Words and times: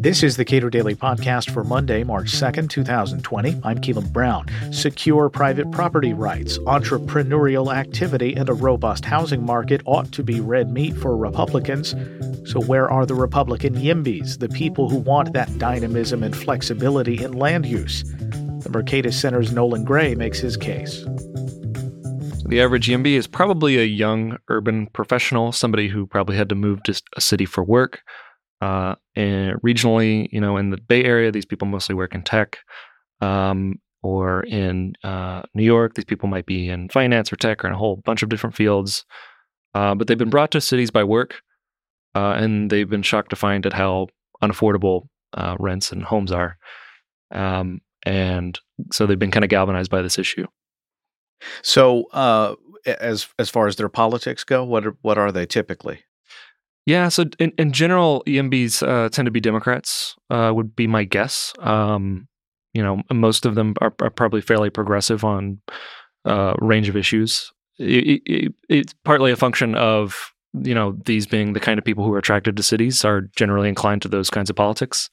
This 0.00 0.22
is 0.22 0.36
the 0.36 0.44
Cato 0.44 0.68
Daily 0.68 0.94
Podcast 0.94 1.50
for 1.50 1.64
Monday, 1.64 2.04
March 2.04 2.32
2nd, 2.32 2.70
2020. 2.70 3.60
I'm 3.64 3.78
Caleb 3.80 4.12
Brown. 4.12 4.46
Secure 4.72 5.28
private 5.28 5.70
property 5.72 6.12
rights, 6.12 6.56
entrepreneurial 6.60 7.74
activity, 7.74 8.34
and 8.34 8.48
a 8.48 8.54
robust 8.54 9.04
housing 9.04 9.44
market 9.44 9.82
ought 9.86 10.12
to 10.12 10.22
be 10.22 10.40
red 10.40 10.70
meat 10.70 10.96
for 10.96 11.16
Republicans. 11.16 11.96
So, 12.44 12.60
where 12.62 12.88
are 12.88 13.06
the 13.06 13.16
Republican 13.16 13.74
YIMBYs, 13.74 14.38
the 14.38 14.48
people 14.48 14.88
who 14.88 14.98
want 14.98 15.32
that 15.32 15.58
dynamism 15.58 16.22
and 16.22 16.34
flexibility 16.34 17.22
in 17.22 17.32
land 17.32 17.66
use? 17.66 18.04
The 18.04 18.70
Mercatus 18.70 19.14
Center's 19.14 19.52
Nolan 19.52 19.84
Gray 19.84 20.14
makes 20.14 20.38
his 20.38 20.56
case. 20.56 21.04
The 22.48 22.62
average 22.62 22.88
YIMBY 22.88 23.12
is 23.12 23.26
probably 23.26 23.78
a 23.78 23.84
young 23.84 24.38
urban 24.48 24.86
professional, 24.86 25.52
somebody 25.52 25.88
who 25.88 26.06
probably 26.06 26.36
had 26.36 26.48
to 26.48 26.54
move 26.54 26.82
to 26.84 27.00
a 27.14 27.20
city 27.20 27.44
for 27.44 27.62
work 27.62 28.00
uh, 28.60 28.94
and 29.14 29.60
regionally, 29.62 30.28
you 30.32 30.40
know, 30.40 30.56
in 30.56 30.70
the 30.70 30.78
Bay 30.78 31.04
Area, 31.04 31.30
these 31.30 31.44
people 31.44 31.68
mostly 31.68 31.94
work 31.94 32.14
in 32.14 32.22
tech. 32.22 32.58
Um, 33.20 33.80
or 34.02 34.44
in 34.44 34.94
uh, 35.04 35.42
New 35.54 35.64
York, 35.64 35.94
these 35.94 36.04
people 36.04 36.28
might 36.28 36.46
be 36.46 36.68
in 36.68 36.88
finance 36.88 37.32
or 37.32 37.36
tech 37.36 37.64
or 37.64 37.68
in 37.68 37.74
a 37.74 37.78
whole 37.78 37.96
bunch 37.96 38.22
of 38.22 38.28
different 38.28 38.56
fields. 38.56 39.04
Uh, 39.74 39.94
but 39.94 40.06
they've 40.06 40.16
been 40.16 40.30
brought 40.30 40.50
to 40.52 40.60
cities 40.60 40.90
by 40.90 41.04
work, 41.04 41.42
uh, 42.14 42.34
and 42.38 42.70
they've 42.70 42.88
been 42.88 43.02
shocked 43.02 43.30
to 43.30 43.36
find 43.36 43.66
at 43.66 43.72
how 43.72 44.06
unaffordable 44.42 45.08
uh, 45.34 45.56
rents 45.58 45.92
and 45.92 46.04
homes 46.04 46.32
are. 46.32 46.56
Um, 47.32 47.80
and 48.06 48.58
so 48.92 49.04
they've 49.04 49.18
been 49.18 49.32
kind 49.32 49.44
of 49.44 49.50
galvanized 49.50 49.90
by 49.90 50.00
this 50.00 50.18
issue. 50.18 50.46
So, 51.62 52.04
uh, 52.12 52.54
as 52.86 53.28
as 53.38 53.50
far 53.50 53.66
as 53.66 53.76
their 53.76 53.88
politics 53.88 54.44
go, 54.44 54.64
what 54.64 54.86
are, 54.86 54.96
what 55.02 55.18
are 55.18 55.32
they 55.32 55.46
typically? 55.46 56.00
Yeah, 56.86 57.10
so 57.10 57.24
in, 57.38 57.52
in 57.58 57.72
general, 57.72 58.22
YIMBYs 58.26 58.82
uh, 58.86 59.10
tend 59.10 59.26
to 59.26 59.30
be 59.30 59.40
Democrats, 59.40 60.16
uh, 60.30 60.52
would 60.54 60.74
be 60.74 60.86
my 60.86 61.04
guess. 61.04 61.52
Um, 61.58 62.28
you 62.72 62.82
know, 62.82 63.02
most 63.12 63.44
of 63.44 63.56
them 63.56 63.74
are, 63.82 63.92
are 64.00 64.08
probably 64.08 64.40
fairly 64.40 64.70
progressive 64.70 65.22
on 65.22 65.60
a 66.24 66.30
uh, 66.30 66.54
range 66.60 66.88
of 66.88 66.96
issues. 66.96 67.52
It, 67.78 68.22
it, 68.24 68.54
it's 68.70 68.94
partly 69.04 69.32
a 69.32 69.36
function 69.36 69.74
of, 69.74 70.32
you 70.54 70.74
know, 70.74 70.96
these 71.04 71.26
being 71.26 71.52
the 71.52 71.60
kind 71.60 71.78
of 71.78 71.84
people 71.84 72.04
who 72.04 72.14
are 72.14 72.18
attracted 72.18 72.56
to 72.56 72.62
cities 72.62 73.04
are 73.04 73.22
generally 73.36 73.68
inclined 73.68 74.00
to 74.02 74.08
those 74.08 74.30
kinds 74.30 74.48
of 74.48 74.56
politics. 74.56 75.10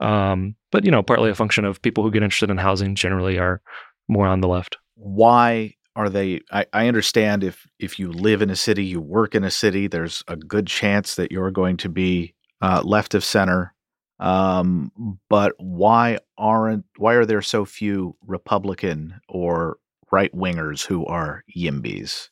Um, 0.00 0.56
but, 0.72 0.86
you 0.86 0.90
know, 0.90 1.02
partly 1.02 1.28
a 1.28 1.34
function 1.34 1.66
of 1.66 1.82
people 1.82 2.02
who 2.02 2.10
get 2.10 2.22
interested 2.22 2.48
in 2.48 2.56
housing 2.56 2.94
generally 2.94 3.38
are 3.38 3.60
more 4.08 4.26
on 4.26 4.40
the 4.40 4.48
left. 4.48 4.78
Why 4.96 5.74
are 5.96 6.08
they 6.08 6.40
I, 6.50 6.66
I 6.72 6.88
understand 6.88 7.44
if 7.44 7.66
if 7.78 7.98
you 7.98 8.12
live 8.12 8.42
in 8.42 8.50
a 8.50 8.56
city 8.56 8.84
you 8.84 9.00
work 9.00 9.34
in 9.34 9.44
a 9.44 9.50
city 9.50 9.86
there's 9.86 10.24
a 10.28 10.36
good 10.36 10.66
chance 10.66 11.14
that 11.16 11.32
you're 11.32 11.50
going 11.50 11.76
to 11.78 11.88
be 11.88 12.34
uh, 12.60 12.82
left 12.84 13.14
of 13.14 13.24
center 13.24 13.74
um, 14.20 14.92
but 15.28 15.52
why 15.58 16.18
aren't 16.38 16.84
why 16.96 17.14
are 17.14 17.26
there 17.26 17.42
so 17.42 17.64
few 17.64 18.16
republican 18.26 19.20
or 19.28 19.78
right 20.10 20.34
wingers 20.34 20.84
who 20.84 21.04
are 21.06 21.44
yimbys 21.56 22.28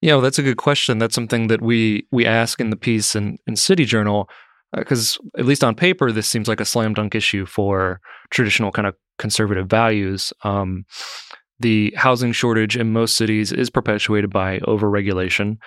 yeah 0.00 0.14
well, 0.14 0.20
that's 0.20 0.38
a 0.38 0.42
good 0.42 0.56
question. 0.56 0.98
That's 0.98 1.14
something 1.14 1.46
that 1.46 1.62
we 1.62 2.06
we 2.10 2.26
ask 2.26 2.60
in 2.60 2.70
the 2.70 2.76
piece 2.76 3.14
in, 3.14 3.38
in 3.46 3.56
city 3.56 3.84
journal 3.84 4.28
because 4.74 5.18
uh, 5.18 5.40
at 5.40 5.46
least 5.46 5.62
on 5.62 5.74
paper 5.74 6.10
this 6.10 6.26
seems 6.26 6.48
like 6.48 6.60
a 6.60 6.64
slam 6.64 6.94
dunk 6.94 7.14
issue 7.14 7.46
for 7.46 8.00
traditional 8.30 8.72
kind 8.72 8.88
of 8.88 8.94
conservative 9.18 9.68
values 9.68 10.32
um, 10.42 10.84
the 11.60 11.92
housing 11.96 12.32
shortage 12.32 12.76
in 12.76 12.92
most 12.92 13.16
cities 13.16 13.52
is 13.52 13.70
perpetuated 13.70 14.30
by 14.30 14.58
overregulation. 14.60 15.58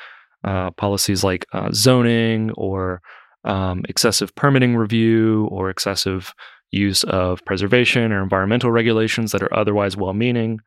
Uh, 0.43 0.69
policies 0.71 1.23
like 1.23 1.43
uh, 1.53 1.71
zoning 1.71 2.51
or 2.51 3.01
um, 3.45 3.83
excessive 3.89 4.35
permitting 4.35 4.75
review 4.75 5.47
or 5.51 5.71
excessive 5.71 6.33
use 6.71 7.03
of 7.05 7.43
preservation 7.45 8.11
or 8.11 8.21
environmental 8.21 8.69
regulations 8.69 9.31
that 9.31 9.41
are 9.41 9.53
otherwise 9.57 9.97
well 9.97 10.13
meaning. 10.13 10.59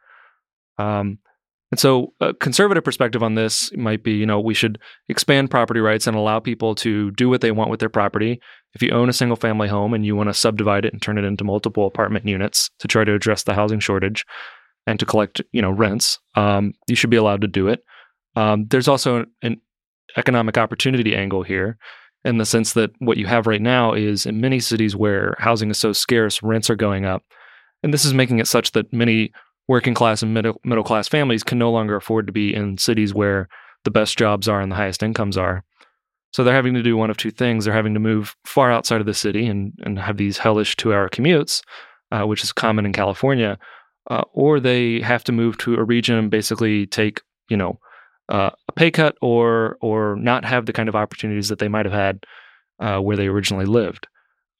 Um, 0.78 1.18
and 1.70 1.78
so, 1.78 2.14
a 2.20 2.32
conservative 2.32 2.82
perspective 2.82 3.22
on 3.22 3.34
this 3.34 3.70
might 3.76 4.02
be 4.02 4.12
you 4.12 4.24
know, 4.24 4.40
we 4.40 4.54
should 4.54 4.78
expand 5.08 5.50
property 5.50 5.80
rights 5.80 6.06
and 6.06 6.16
allow 6.16 6.40
people 6.40 6.74
to 6.76 7.10
do 7.12 7.28
what 7.28 7.42
they 7.42 7.50
want 7.50 7.70
with 7.70 7.80
their 7.80 7.90
property. 7.90 8.40
If 8.74 8.82
you 8.82 8.90
own 8.90 9.08
a 9.08 9.12
single 9.12 9.36
family 9.36 9.68
home 9.68 9.92
and 9.92 10.04
you 10.04 10.16
want 10.16 10.30
to 10.30 10.34
subdivide 10.34 10.86
it 10.86 10.92
and 10.92 11.02
turn 11.02 11.18
it 11.18 11.24
into 11.24 11.44
multiple 11.44 11.86
apartment 11.86 12.26
units 12.26 12.70
to 12.78 12.88
try 12.88 13.04
to 13.04 13.14
address 13.14 13.42
the 13.42 13.54
housing 13.54 13.80
shortage, 13.80 14.24
and 14.88 14.99
to 14.99 15.06
collect 15.06 15.43
you 15.53 15.60
know 15.60 15.71
rents, 15.71 16.19
um, 16.34 16.72
you 16.87 16.97
should 16.97 17.10
be 17.10 17.16
allowed 17.16 17.43
to 17.43 17.47
do 17.47 17.69
it. 17.69 17.84
Um, 18.37 18.66
there's 18.69 18.88
also 18.88 19.26
an 19.43 19.60
economic 20.16 20.56
opportunity 20.56 21.15
angle 21.15 21.43
here 21.43 21.76
in 22.25 22.38
the 22.38 22.47
sense 22.47 22.72
that 22.72 22.91
what 22.99 23.19
you 23.19 23.26
have 23.26 23.47
right 23.47 23.60
now 23.60 23.93
is 23.93 24.26
in 24.26 24.41
many 24.41 24.60
cities 24.60 24.97
where 24.97 25.37
housing 25.38 25.71
is 25.71 25.78
so 25.78 25.93
scarce, 25.93 26.43
rents 26.43 26.71
are 26.71 26.76
going 26.76 27.04
up. 27.04 27.22
And 27.82 27.94
this 27.94 28.04
is 28.04 28.15
making 28.15 28.38
it 28.38 28.49
such 28.49 28.72
that 28.72 28.93
many 28.93 29.32
working 29.69 29.94
class 29.94 30.22
and 30.22 30.34
middle, 30.34 30.60
middle 30.65 30.82
class 30.82 31.06
families 31.06 31.44
can 31.44 31.59
no 31.59 31.70
longer 31.70 31.94
afford 31.94 32.26
to 32.26 32.32
be 32.32 32.55
in 32.55 32.78
cities 32.78 33.15
where 33.15 33.49
the 33.84 33.91
best 33.91 34.19
jobs 34.19 34.49
are 34.49 34.60
and 34.60 34.72
the 34.72 34.76
highest 34.76 35.03
incomes 35.03 35.37
are. 35.37 35.62
So 36.32 36.43
they're 36.43 36.55
having 36.55 36.75
to 36.75 36.82
do 36.82 36.97
one 36.97 37.10
of 37.10 37.16
two 37.16 37.31
things. 37.31 37.65
They're 37.65 37.75
having 37.75 37.94
to 37.94 38.00
move 38.00 38.37
far 38.44 38.72
outside 38.72 39.00
of 39.00 39.06
the 39.06 39.15
city 39.15 39.47
and, 39.47 39.72
and 39.84 39.99
have 39.99 40.16
these 40.16 40.38
hellish 40.38 40.76
two 40.76 40.93
hour 40.93 41.09
commutes, 41.09 41.62
uh, 42.10 42.25
which 42.25 42.43
is 42.43 42.53
common 42.53 42.84
in 42.84 42.93
California, 42.93 43.59
uh, 44.08 44.22
or 44.32 44.60
they 44.60 45.00
have 45.00 45.24
to 45.24 45.32
move 45.32 45.58
to 45.58 45.74
a 45.74 45.84
region 45.84 46.16
and 46.16 46.30
basically 46.30 46.86
take 46.86 47.20
you 47.48 47.56
know 47.56 47.78
uh, 48.28 48.50
a 48.69 48.72
pay 48.72 48.91
cut 48.91 49.16
or 49.22 49.76
or 49.80 50.16
not 50.16 50.44
have 50.44 50.66
the 50.66 50.72
kind 50.72 50.88
of 50.88 50.96
opportunities 50.96 51.48
that 51.48 51.58
they 51.58 51.69
might 51.69 51.86
have 51.86 51.94
had 51.94 52.24
uh, 52.80 52.98
where 52.98 53.16
they 53.16 53.26
originally 53.26 53.66
lived. 53.66 54.06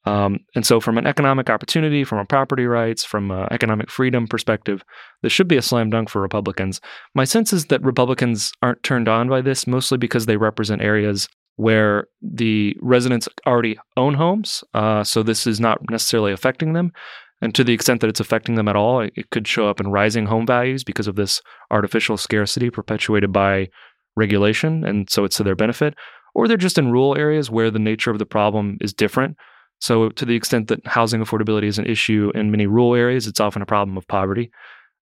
Um, 0.05 0.39
and 0.55 0.65
so, 0.65 0.79
from 0.79 0.97
an 0.97 1.05
economic 1.05 1.49
opportunity, 1.49 2.03
from 2.03 2.19
a 2.19 2.25
property 2.25 2.65
rights, 2.65 3.03
from 3.03 3.31
an 3.31 3.47
economic 3.51 3.91
freedom 3.91 4.27
perspective, 4.27 4.83
this 5.21 5.33
should 5.33 5.47
be 5.47 5.57
a 5.57 5.61
slam 5.61 5.89
dunk 5.89 6.09
for 6.09 6.21
Republicans. 6.21 6.79
My 7.15 7.25
sense 7.25 7.51
is 7.51 7.65
that 7.65 7.83
Republicans 7.83 8.51
aren't 8.61 8.81
turned 8.83 9.09
on 9.09 9.27
by 9.27 9.41
this, 9.41 9.67
mostly 9.67 9.97
because 9.97 10.25
they 10.25 10.37
represent 10.37 10.81
areas 10.81 11.27
where 11.57 12.07
the 12.21 12.77
residents 12.81 13.27
already 13.45 13.77
own 13.97 14.13
homes. 14.13 14.63
Uh, 14.73 15.03
so, 15.03 15.21
this 15.21 15.45
is 15.45 15.59
not 15.59 15.79
necessarily 15.89 16.31
affecting 16.31 16.73
them. 16.73 16.93
And 17.41 17.55
to 17.55 17.63
the 17.63 17.73
extent 17.73 18.01
that 18.01 18.09
it's 18.09 18.19
affecting 18.19 18.55
them 18.55 18.67
at 18.67 18.75
all, 18.75 19.01
it 19.01 19.29
could 19.31 19.47
show 19.47 19.69
up 19.69 19.79
in 19.79 19.91
rising 19.91 20.25
home 20.25 20.45
values 20.45 20.83
because 20.83 21.07
of 21.07 21.15
this 21.15 21.41
artificial 21.71 22.17
scarcity 22.17 22.69
perpetuated 22.69 23.31
by 23.31 23.69
regulation. 24.15 24.83
And 24.83 25.09
so 25.09 25.23
it's 25.23 25.37
to 25.37 25.43
their 25.43 25.55
benefit. 25.55 25.95
Or 26.35 26.47
they're 26.47 26.57
just 26.57 26.77
in 26.77 26.91
rural 26.91 27.17
areas 27.17 27.49
where 27.49 27.71
the 27.71 27.79
nature 27.79 28.11
of 28.11 28.19
the 28.19 28.25
problem 28.25 28.77
is 28.81 28.93
different. 28.93 29.37
So, 29.81 30.09
to 30.09 30.25
the 30.25 30.35
extent 30.35 30.67
that 30.67 30.85
housing 30.85 31.21
affordability 31.21 31.63
is 31.63 31.79
an 31.79 31.85
issue 31.85 32.31
in 32.35 32.51
many 32.51 32.67
rural 32.67 32.95
areas, 32.95 33.27
it's 33.27 33.39
often 33.39 33.61
a 33.61 33.65
problem 33.65 33.97
of 33.97 34.07
poverty, 34.07 34.51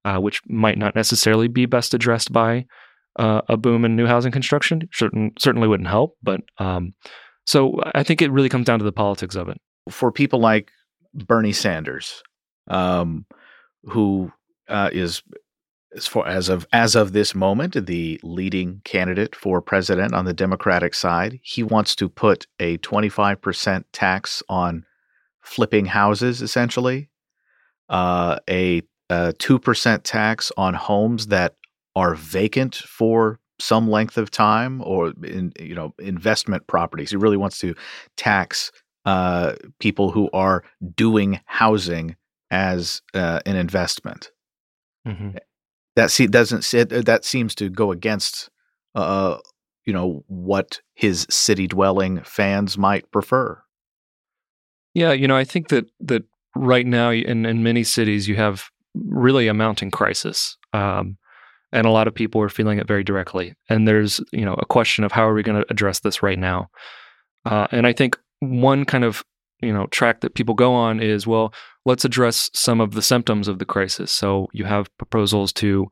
uh, 0.06 0.18
which 0.18 0.40
might 0.47 0.78
not 0.78 0.96
necessarily 0.96 1.47
be 1.47 1.66
best 1.66 1.96
addressed 1.96 2.31
by 2.31 2.66
uh, 3.18 3.42
a 3.50 3.58
boom 3.58 3.86
in 3.86 3.96
new 3.96 4.06
housing 4.06 4.31
construction. 4.31 4.88
Certain, 4.94 5.31
certainly 5.40 5.68
wouldn't 5.68 5.90
help. 5.90 6.16
But 6.22 6.42
um, 6.59 6.94
so 7.46 7.81
I 7.96 8.03
think 8.03 8.22
it 8.22 8.31
really 8.31 8.50
comes 8.50 8.66
down 8.66 8.80
to 8.80 8.86
the 8.86 8.92
politics 8.92 9.36
of 9.36 9.50
it. 9.50 9.58
For 9.90 10.12
people 10.12 10.40
like 10.40 10.70
Bernie 11.14 11.53
Sanders, 11.53 12.22
um, 12.67 13.25
who 13.83 14.31
uh, 14.67 14.89
is 14.91 15.23
as 15.95 16.05
far 16.05 16.28
as 16.28 16.50
of 16.50 16.67
as 16.73 16.95
of 16.95 17.13
this 17.13 17.33
moment 17.33 17.85
the 17.85 18.19
leading 18.23 18.81
candidate 18.83 19.35
for 19.35 19.61
president 19.61 20.13
on 20.13 20.25
the 20.25 20.33
Democratic 20.33 20.94
side. 20.94 21.39
He 21.44 21.63
wants 21.63 21.95
to 21.95 22.09
put 22.09 22.45
a 22.59 22.78
25% 22.79 23.83
tax 23.94 24.44
on 24.50 24.85
flipping 25.41 25.85
houses, 25.85 26.41
essentially, 26.41 27.09
uh, 27.89 28.38
a, 28.50 28.81
a 29.09 29.34
2% 29.34 30.01
tax 30.03 30.51
on 30.57 30.73
homes 30.73 31.28
that 31.28 31.55
are 31.95 32.16
vacant 32.16 32.75
for 32.75 33.39
some 33.59 33.90
length 33.90 34.17
of 34.17 34.29
time 34.29 34.84
or 34.84 35.13
in 35.23 35.52
you 35.59 35.73
know 35.73 35.93
investment 35.99 36.67
properties. 36.67 37.09
He 37.09 37.16
really 37.16 37.37
wants 37.37 37.58
to 37.59 37.73
tax 38.16 38.72
uh, 39.05 39.53
people 39.79 40.11
who 40.11 40.29
are 40.34 40.63
doing 40.96 41.40
housing 41.46 42.16
as 42.52 43.02
uh, 43.14 43.40
an 43.46 43.55
investment. 43.55 44.32
Mm-hmm. 45.08 45.38
That 45.96 46.28
doesn't 46.32 47.05
that 47.05 47.26
seems 47.26 47.55
to 47.55 47.70
go 47.70 47.91
against 47.91 48.49
uh, 48.96 49.38
you 49.85 49.94
know 49.94 50.23
what 50.28 50.82
his 50.94 51.26
city 51.29 51.67
dwelling 51.67 52.22
fans 52.23 52.78
might 52.78 53.11
prefer. 53.11 53.61
Yeah, 54.94 55.11
you 55.11 55.28
know, 55.28 55.35
I 55.35 55.44
think 55.44 55.70
that 55.70 55.85
that 56.02 56.23
right 56.55 56.85
now 56.85 57.11
in 57.11 57.46
in 57.46 57.64
many 57.64 57.84
cities 57.84 58.28
you 58.28 58.35
have 58.35 58.70
really 58.96 59.47
a 59.47 59.53
mounting 59.53 59.91
crisis. 59.91 60.58
Um, 60.73 61.17
and 61.72 61.85
a 61.85 61.91
lot 61.91 62.08
of 62.08 62.16
people 62.16 62.41
are 62.41 62.49
feeling 62.49 62.79
it 62.79 62.88
very 62.88 63.03
directly. 63.03 63.53
And 63.70 63.88
there's, 63.88 64.22
you 64.32 64.46
know, 64.46 64.53
a 64.53 64.66
question 64.66 65.03
of 65.03 65.11
how 65.11 65.28
are 65.28 65.34
we 65.34 65.44
going 65.44 65.61
to 65.61 65.70
address 65.70 65.99
this 65.99 66.23
right 66.23 66.40
now? 66.40 66.70
Uh, 67.46 67.67
and 67.72 67.85
I 67.85 67.94
think 67.94 68.17
one 68.40 68.85
kind 68.85 69.03
of 69.03 69.23
you 69.62 69.74
know 69.74 69.88
track 69.88 70.22
that 70.22 70.36
people 70.36 70.54
go 70.54 70.74
on 70.74 71.00
is 71.00 71.26
well 71.26 71.54
let's 71.88 72.04
address 72.04 72.50
some 72.54 72.82
of 72.82 72.92
the 72.92 73.02
symptoms 73.02 73.48
of 73.48 73.59
the 73.59 73.66
crisis. 73.66 74.12
So 74.12 74.50
you 74.52 74.66
have 74.66 74.96
proposals 74.98 75.54
to 75.54 75.88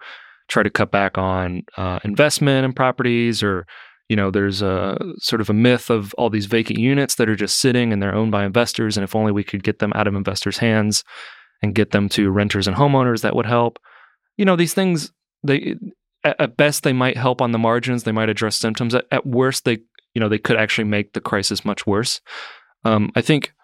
try 0.50 0.62
to 0.62 0.70
cut 0.70 0.92
back 0.92 1.18
on 1.18 1.64
uh, 1.78 2.00
investment 2.04 2.66
in 2.66 2.74
properties 2.74 3.42
or 3.42 3.66
you 4.10 4.16
know 4.16 4.30
there's 4.30 4.62
a 4.62 4.98
sort 5.20 5.42
of 5.42 5.50
a 5.50 5.54
myth 5.54 5.90
of 5.90 6.14
all 6.16 6.30
these 6.30 6.46
vacant 6.48 6.80
units 6.80 7.16
that 7.16 7.30
are 7.30 7.36
just 7.36 7.60
sitting 7.60 7.94
and 7.94 8.04
they're 8.04 8.14
owned 8.14 8.32
by 8.32 8.46
investors 8.46 8.98
and 8.98 9.06
if 9.06 9.16
only 9.16 9.32
we 9.32 9.44
could 9.44 9.64
get 9.64 9.80
them 9.80 9.94
out 9.96 10.06
of 10.06 10.16
investors 10.16 10.58
hands 10.58 11.04
and 11.64 11.74
get 11.74 11.92
them 11.92 12.10
to 12.10 12.30
renters 12.30 12.68
and 12.68 12.76
homeowners 12.76 13.22
that 13.22 13.36
would 13.36 13.46
help. 13.46 13.80
You 14.38 14.44
know 14.44 14.58
these 14.58 14.74
things 14.74 15.14
they 15.44 15.76
at 16.26 16.58
best 16.58 16.84
they 16.84 16.94
might 16.94 17.16
help 17.16 17.42
on 17.42 17.54
the 17.54 17.58
margins. 17.58 18.04
They 18.04 18.12
might 18.12 18.30
address 18.30 18.58
symptoms. 18.58 18.94
At, 18.94 19.06
at 19.12 19.26
worst 19.26 19.64
they 19.64 19.78
you 20.14 20.20
know 20.20 20.28
they 20.28 20.40
could 20.40 20.58
actually 20.58 20.90
make 20.90 21.14
the 21.14 21.22
crisis 21.22 21.64
much 21.64 21.88
worse. 21.88 22.20
Um, 22.84 23.12
i 23.16 23.22
think 23.22 23.55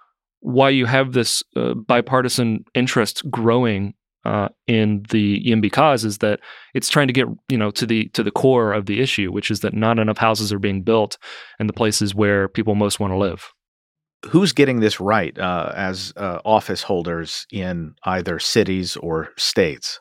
why 0.42 0.70
you 0.70 0.86
have 0.86 1.14
this 1.14 1.44
uh, 1.56 1.74
bipartisan 1.74 2.66
interest 2.74 3.30
growing 3.30 3.94
uh, 4.26 4.50
in 4.68 5.04
the 5.10 5.44
YIMBY 5.44 5.72
cause 5.72 6.06
is 6.06 6.20
that 6.20 6.40
it's 6.74 6.90
trying 6.90 7.08
to 7.08 7.14
get 7.14 7.28
you 7.50 7.58
know 7.58 7.72
to 7.72 7.86
the 7.86 8.08
to 8.10 8.22
the 8.24 8.32
core 8.32 8.74
of 8.74 8.86
the 8.86 9.00
issue, 9.00 9.32
which 9.32 9.50
is 9.50 9.62
that 9.62 9.74
not 9.74 9.98
enough 9.98 10.18
houses 10.18 10.54
are 10.54 10.60
being 10.60 10.84
built 10.84 11.18
in 11.60 11.68
the 11.68 11.74
places 11.74 12.14
where 12.14 12.48
people 12.48 12.76
most 12.76 13.00
want 13.00 13.12
to 13.12 13.18
live. 13.18 13.52
Who's 14.28 14.54
getting 14.54 14.80
this 14.80 15.00
right 15.00 15.38
uh, 15.40 15.72
as 15.76 16.14
uh, 16.16 16.40
office 16.46 16.84
holders 16.84 17.48
in 17.52 17.96
either 18.04 18.38
cities 18.38 18.96
or 18.96 19.30
states? 19.38 20.00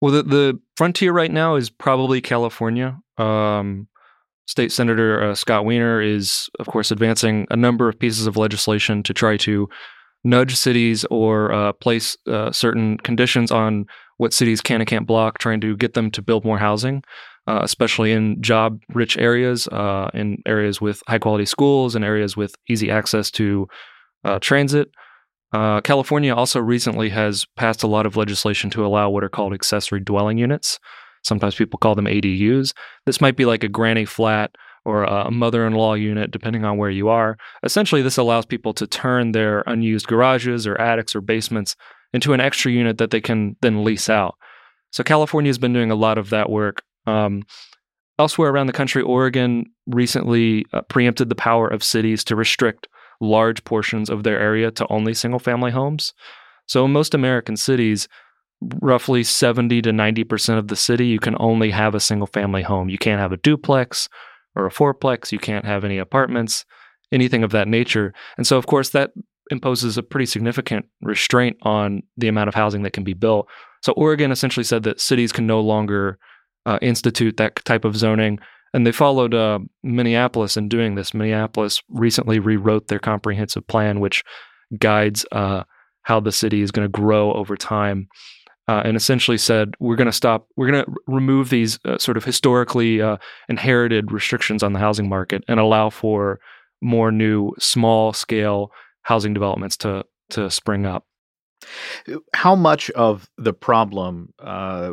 Well, 0.00 0.12
the, 0.12 0.22
the 0.22 0.60
frontier 0.76 1.12
right 1.12 1.30
now 1.30 1.56
is 1.56 1.68
probably 1.68 2.22
California. 2.22 2.98
Um, 3.18 3.88
State 4.48 4.72
Senator 4.72 5.22
uh, 5.22 5.34
Scott 5.34 5.66
Wiener 5.66 6.00
is, 6.00 6.48
of 6.58 6.66
course, 6.66 6.90
advancing 6.90 7.46
a 7.50 7.56
number 7.56 7.86
of 7.86 7.98
pieces 7.98 8.26
of 8.26 8.38
legislation 8.38 9.02
to 9.02 9.12
try 9.12 9.36
to 9.36 9.68
nudge 10.24 10.56
cities 10.56 11.04
or 11.10 11.52
uh, 11.52 11.72
place 11.74 12.16
uh, 12.26 12.50
certain 12.50 12.96
conditions 12.96 13.52
on 13.52 13.84
what 14.16 14.32
cities 14.32 14.62
can 14.62 14.80
and 14.80 14.88
can't 14.88 15.06
block, 15.06 15.38
trying 15.38 15.60
to 15.60 15.76
get 15.76 15.92
them 15.92 16.10
to 16.12 16.22
build 16.22 16.46
more 16.46 16.56
housing, 16.56 17.02
uh, 17.46 17.60
especially 17.62 18.10
in 18.10 18.40
job 18.40 18.80
rich 18.94 19.18
areas, 19.18 19.68
uh, 19.68 20.08
in 20.14 20.38
areas 20.46 20.80
with 20.80 21.02
high 21.06 21.18
quality 21.18 21.44
schools, 21.44 21.94
and 21.94 22.02
areas 22.02 22.34
with 22.34 22.54
easy 22.70 22.90
access 22.90 23.30
to 23.30 23.68
uh, 24.24 24.38
transit. 24.38 24.88
California 25.52 26.34
also 26.34 26.58
recently 26.58 27.10
has 27.10 27.44
passed 27.56 27.82
a 27.82 27.86
lot 27.86 28.06
of 28.06 28.16
legislation 28.16 28.70
to 28.70 28.84
allow 28.84 29.10
what 29.10 29.22
are 29.22 29.28
called 29.28 29.52
accessory 29.52 30.00
dwelling 30.00 30.38
units. 30.38 30.78
Sometimes 31.28 31.54
people 31.54 31.78
call 31.78 31.94
them 31.94 32.06
ADUs. 32.06 32.72
This 33.06 33.20
might 33.20 33.36
be 33.36 33.44
like 33.44 33.62
a 33.62 33.68
granny 33.68 34.04
flat 34.04 34.50
or 34.84 35.04
a 35.04 35.30
mother 35.30 35.66
in 35.66 35.74
law 35.74 35.92
unit, 35.92 36.30
depending 36.30 36.64
on 36.64 36.78
where 36.78 36.90
you 36.90 37.08
are. 37.08 37.36
Essentially, 37.62 38.00
this 38.00 38.16
allows 38.16 38.46
people 38.46 38.72
to 38.72 38.86
turn 38.86 39.32
their 39.32 39.62
unused 39.66 40.06
garages 40.06 40.66
or 40.66 40.80
attics 40.80 41.14
or 41.14 41.20
basements 41.20 41.76
into 42.14 42.32
an 42.32 42.40
extra 42.40 42.72
unit 42.72 42.96
that 42.96 43.10
they 43.10 43.20
can 43.20 43.54
then 43.60 43.84
lease 43.84 44.08
out. 44.08 44.34
So, 44.90 45.04
California 45.04 45.50
has 45.50 45.58
been 45.58 45.74
doing 45.74 45.90
a 45.90 45.94
lot 45.94 46.16
of 46.16 46.30
that 46.30 46.48
work. 46.48 46.82
Um, 47.06 47.42
elsewhere 48.18 48.50
around 48.50 48.68
the 48.68 48.72
country, 48.72 49.02
Oregon 49.02 49.66
recently 49.86 50.64
uh, 50.72 50.80
preempted 50.82 51.28
the 51.28 51.34
power 51.34 51.68
of 51.68 51.84
cities 51.84 52.24
to 52.24 52.36
restrict 52.36 52.88
large 53.20 53.62
portions 53.64 54.08
of 54.08 54.22
their 54.22 54.38
area 54.40 54.70
to 54.70 54.86
only 54.88 55.12
single 55.12 55.40
family 55.40 55.70
homes. 55.70 56.14
So, 56.66 56.84
in 56.86 56.92
most 56.92 57.12
American 57.12 57.58
cities, 57.58 58.08
roughly 58.60 59.22
70 59.22 59.82
to 59.82 59.90
90% 59.90 60.58
of 60.58 60.68
the 60.68 60.76
city, 60.76 61.06
you 61.06 61.18
can 61.18 61.36
only 61.38 61.70
have 61.70 61.94
a 61.94 62.00
single 62.00 62.26
family 62.26 62.62
home. 62.62 62.88
You 62.88 62.98
can't 62.98 63.20
have 63.20 63.32
a 63.32 63.36
duplex 63.36 64.08
or 64.56 64.66
a 64.66 64.70
fourplex. 64.70 65.32
You 65.32 65.38
can't 65.38 65.64
have 65.64 65.84
any 65.84 65.98
apartments, 65.98 66.64
anything 67.12 67.44
of 67.44 67.50
that 67.52 67.68
nature. 67.68 68.12
And 68.36 68.46
so, 68.46 68.58
of 68.58 68.66
course, 68.66 68.90
that 68.90 69.10
imposes 69.50 69.96
a 69.96 70.02
pretty 70.02 70.26
significant 70.26 70.86
restraint 71.00 71.56
on 71.62 72.02
the 72.16 72.28
amount 72.28 72.48
of 72.48 72.54
housing 72.54 72.82
that 72.82 72.92
can 72.92 73.04
be 73.04 73.14
built. 73.14 73.48
So, 73.82 73.92
Oregon 73.92 74.32
essentially 74.32 74.64
said 74.64 74.82
that 74.82 75.00
cities 75.00 75.32
can 75.32 75.46
no 75.46 75.60
longer 75.60 76.18
uh, 76.66 76.78
institute 76.82 77.36
that 77.36 77.64
type 77.64 77.84
of 77.84 77.96
zoning. 77.96 78.40
And 78.74 78.86
they 78.86 78.92
followed 78.92 79.32
uh, 79.32 79.60
Minneapolis 79.82 80.56
in 80.58 80.68
doing 80.68 80.94
this. 80.94 81.14
Minneapolis 81.14 81.82
recently 81.88 82.38
rewrote 82.38 82.88
their 82.88 82.98
comprehensive 82.98 83.66
plan, 83.66 84.00
which 84.00 84.22
guides 84.78 85.24
uh, 85.32 85.62
how 86.02 86.20
the 86.20 86.32
city 86.32 86.60
is 86.60 86.70
going 86.70 86.84
to 86.84 86.90
grow 86.90 87.32
over 87.32 87.56
time 87.56 88.08
uh, 88.68 88.82
and 88.84 88.96
essentially 88.96 89.38
said, 89.38 89.74
we're 89.80 89.96
going 89.96 90.06
to 90.06 90.12
stop, 90.12 90.46
we're 90.56 90.70
going 90.70 90.84
to 90.84 90.92
remove 91.06 91.48
these 91.48 91.78
uh, 91.86 91.96
sort 91.98 92.16
of 92.16 92.24
historically 92.24 93.00
uh, 93.00 93.16
inherited 93.48 94.12
restrictions 94.12 94.62
on 94.62 94.74
the 94.74 94.78
housing 94.78 95.08
market 95.08 95.42
and 95.48 95.58
allow 95.58 95.88
for 95.88 96.38
more 96.82 97.10
new 97.10 97.52
small 97.58 98.12
scale 98.12 98.70
housing 99.02 99.32
developments 99.34 99.76
to, 99.78 100.04
to 100.30 100.50
spring 100.50 100.84
up. 100.84 101.06
How 102.34 102.54
much 102.54 102.88
of 102.90 103.28
the 103.36 103.52
problem 103.52 104.32
uh, 104.38 104.92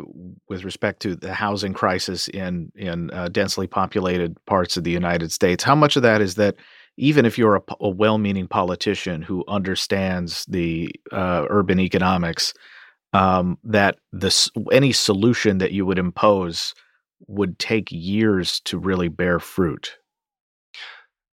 with 0.50 0.64
respect 0.64 1.02
to 1.02 1.16
the 1.16 1.32
housing 1.32 1.74
crisis 1.74 2.28
in 2.30 2.72
in 2.76 3.12
uh, 3.12 3.28
densely 3.30 3.68
populated 3.68 4.36
parts 4.46 4.76
of 4.76 4.84
the 4.84 4.90
United 4.90 5.32
States? 5.32 5.64
How 5.64 5.76
much 5.76 5.96
of 5.96 6.02
that 6.02 6.22
is 6.22 6.36
that 6.36 6.56
even 6.98 7.24
if 7.24 7.38
you're 7.38 7.58
a, 7.58 7.62
a 7.82 7.90
well-meaning 7.90 8.48
politician 8.48 9.22
who 9.22 9.44
understands 9.48 10.44
the 10.46 10.90
uh, 11.12 11.46
urban 11.52 11.80
economics, 11.80 12.52
um, 13.16 13.58
that 13.64 13.98
any 14.74 14.92
solution 14.92 15.60
that 15.60 15.72
you 15.72 15.86
would 15.86 15.98
impose 15.98 16.76
would 17.28 17.58
take 17.58 17.88
years 17.90 18.60
to 18.66 18.78
really 18.78 19.08
bear 19.08 19.40
fruit. 19.40 19.98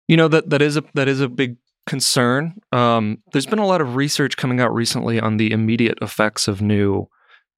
You 0.08 0.16
know 0.16 0.28
that 0.28 0.52
that 0.52 0.62
is 0.62 0.78
a 0.78 0.84
that 0.94 1.08
is 1.08 1.22
a 1.22 1.28
big 1.28 1.58
concern. 1.88 2.54
Um, 2.72 3.18
there's 3.32 3.48
been 3.48 3.60
a 3.60 3.66
lot 3.66 3.82
of 3.82 3.96
research 3.96 4.38
coming 4.38 4.60
out 4.60 4.74
recently 4.74 5.20
on 5.20 5.38
the 5.38 5.52
immediate 5.52 5.98
effects 6.02 6.48
of 6.48 6.62
new 6.62 7.08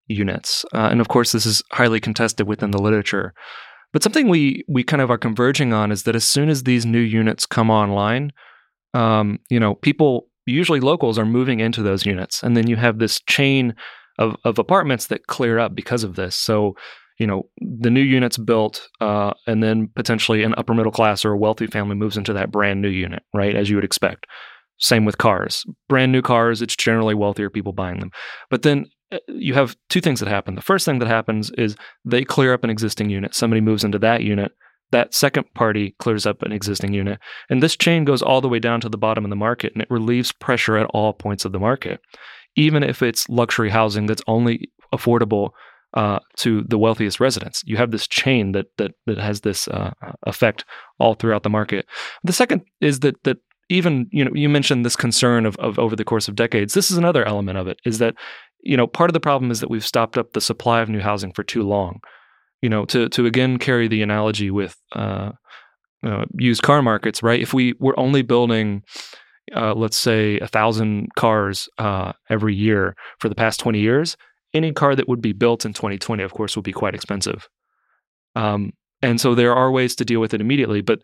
units, 0.08 0.64
uh, 0.74 0.88
and 0.90 1.02
of 1.02 1.10
course, 1.10 1.34
this 1.34 1.46
is 1.46 1.62
highly 1.74 2.00
contested 2.00 2.48
within 2.48 2.72
the 2.72 2.82
literature. 2.82 3.34
But 3.92 4.04
something 4.04 4.30
we 4.30 4.64
we 4.70 4.84
kind 4.84 5.02
of 5.02 5.12
are 5.12 5.18
converging 5.18 5.74
on 5.74 5.92
is 5.92 6.04
that 6.04 6.16
as 6.16 6.24
soon 6.24 6.48
as 6.48 6.64
these 6.64 6.86
new 6.86 7.00
units 7.02 7.46
come 7.46 7.70
online, 7.70 8.32
um, 8.94 9.40
you 9.50 9.60
know, 9.60 9.76
people 9.76 10.28
usually 10.46 10.80
locals 10.80 11.20
are 11.20 11.26
moving 11.26 11.60
into 11.60 11.84
those 11.84 12.06
units, 12.06 12.42
and 12.42 12.56
then 12.56 12.68
you 12.68 12.78
have 12.78 13.00
this 13.00 13.20
chain 13.28 13.76
of, 14.20 14.36
of 14.44 14.60
apartments 14.60 15.08
that 15.08 15.28
clear 15.28 15.60
up 15.60 15.76
because 15.76 16.04
of 16.04 16.16
this. 16.16 16.36
So, 16.36 16.76
you 17.20 17.28
know, 17.28 17.44
the 17.60 17.90
new 17.90 18.02
unit's 18.02 18.38
built, 18.38 18.88
uh, 19.02 19.34
and 19.48 19.64
then 19.64 19.90
potentially 19.96 20.44
an 20.44 20.56
upper 20.58 20.74
middle 20.74 20.92
class 20.92 21.24
or 21.24 21.34
a 21.34 21.38
wealthy 21.38 21.68
family 21.68 21.96
moves 21.96 22.18
into 22.18 22.34
that 22.34 22.52
brand 22.52 22.82
new 22.82 22.90
unit, 22.90 23.24
right? 23.34 23.56
As 23.56 23.70
you 23.70 23.76
would 23.76 23.86
expect. 23.86 24.26
Same 24.80 25.06
with 25.06 25.18
cars. 25.18 25.64
Brand 25.88 26.12
new 26.12 26.22
cars, 26.22 26.62
it's 26.62 26.76
generally 26.76 27.14
wealthier 27.14 27.50
people 27.50 27.74
buying 27.74 28.00
them. 28.00 28.12
But 28.50 28.64
then 28.64 28.88
uh, 29.12 29.20
you 29.28 29.54
have 29.54 29.78
two 29.90 30.02
things 30.02 30.20
that 30.20 30.30
happen. 30.30 30.56
The 30.56 30.62
first 30.62 30.86
thing 30.86 31.00
that 31.00 31.08
happens 31.08 31.52
is 31.52 31.76
they 32.04 32.26
clear 32.26 32.54
up 32.54 32.64
an 32.64 32.70
existing 32.70 33.10
unit. 33.10 33.36
Somebody 33.36 33.62
moves 33.62 33.84
into 33.84 34.00
that 34.00 34.24
unit. 34.24 34.52
That 34.92 35.14
second 35.14 35.52
party 35.54 35.96
clears 36.00 36.26
up 36.26 36.42
an 36.42 36.52
existing 36.52 36.94
unit. 36.94 37.20
And 37.50 37.64
this 37.64 37.76
chain 37.76 38.06
goes 38.06 38.22
all 38.22 38.42
the 38.42 38.50
way 38.50 38.60
down 38.60 38.82
to 38.82 38.90
the 38.90 38.98
bottom 38.98 39.24
of 39.24 39.30
the 39.30 39.36
market 39.36 39.74
and 39.74 39.82
it 39.82 39.90
relieves 39.90 40.32
pressure 40.32 40.78
at 40.78 40.88
all 40.88 41.14
points 41.14 41.46
of 41.46 41.52
the 41.52 41.60
market 41.60 42.00
even 42.56 42.84
if 42.84 43.02
it's 43.02 43.28
luxury 43.30 43.70
housing 43.70 44.06
that's 44.06 44.22
only 44.28 44.70
affordable 44.94 45.52
uh, 45.94 46.20
to 46.38 46.64
the 46.64 46.78
wealthiest 46.78 47.20
residents. 47.20 47.62
You 47.66 47.78
have 47.78 47.92
this 47.92 48.08
chain 48.08 48.54
that 48.54 48.66
that 48.78 48.92
that 49.06 49.18
has 49.18 49.42
this 49.42 49.68
uh, 49.68 49.92
effect 50.26 50.66
all 51.00 51.14
throughout 51.14 51.44
the 51.44 51.50
market. 51.50 51.86
The 52.24 52.34
second 52.34 52.62
is 52.82 53.02
that 53.02 53.22
that 53.24 53.38
even 53.70 54.08
you 54.12 54.26
know 54.26 54.32
you 54.34 54.50
mentioned 54.50 54.86
this 54.86 54.96
concern 54.96 55.46
of, 55.46 55.56
of 55.58 55.78
over 55.78 55.96
the 55.96 56.04
course 56.04 56.28
of 56.28 56.36
decades. 56.36 56.74
This 56.74 56.90
is 56.90 56.98
another 56.98 57.26
element 57.26 57.58
of 57.58 57.68
it. 57.68 57.78
Is 57.86 58.00
that 58.00 58.16
you 58.62 58.76
know 58.76 58.88
part 58.88 59.10
of 59.10 59.14
the 59.14 59.20
problem 59.20 59.52
is 59.52 59.60
that 59.60 59.70
we've 59.70 59.86
stopped 59.86 60.18
up 60.18 60.34
the 60.34 60.42
supply 60.42 60.82
of 60.82 60.90
new 60.90 61.00
housing 61.00 61.32
for 61.32 61.44
too 61.44 61.64
long. 61.64 62.00
You 62.62 62.70
know 62.70 62.86
to 62.86 63.10
to 63.10 63.26
again 63.26 63.60
carry 63.60 63.88
the 63.88 64.02
analogy 64.02 64.50
with 64.50 64.76
uh, 64.94 65.32
uh 66.04 66.26
used 66.40 66.64
car 66.64 66.82
markets, 66.82 67.22
right? 67.22 67.42
If 67.42 67.54
we 67.54 67.74
were 67.80 68.00
only 68.00 68.24
building 68.24 68.84
uh, 69.56 69.74
let's 69.74 69.98
say 69.98 70.40
a 70.40 70.48
thousand 70.48 71.14
cars 71.16 71.70
uh, 71.78 72.14
every 72.30 72.56
year 72.56 72.96
for 73.20 73.30
the 73.30 73.36
past 73.36 73.60
20 73.60 73.80
years, 73.80 74.16
any 74.54 74.72
car 74.72 74.96
that 74.96 75.08
would 75.08 75.22
be 75.22 75.34
built 75.34 75.66
in 75.66 75.74
2020, 75.74 76.24
of 76.24 76.34
course, 76.34 76.56
would 76.56 76.66
be 76.66 76.72
quite 76.72 76.96
expensive. 76.96 77.48
Um, 78.36 78.74
and 79.02 79.20
so 79.20 79.36
there 79.36 79.54
are 79.54 79.72
ways 79.72 79.96
to 79.96 80.06
deal 80.06 80.20
with 80.20 80.34
it 80.34 80.42
immediately, 80.42 80.82
but 80.82 81.00